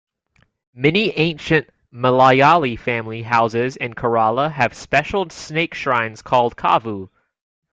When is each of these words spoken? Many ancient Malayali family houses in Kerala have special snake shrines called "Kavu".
Many 0.73 1.11
ancient 1.15 1.69
Malayali 1.93 2.75
family 2.79 3.21
houses 3.21 3.75
in 3.75 3.93
Kerala 3.93 4.51
have 4.51 4.73
special 4.73 5.29
snake 5.29 5.75
shrines 5.75 6.23
called 6.23 6.55
"Kavu". 6.55 7.07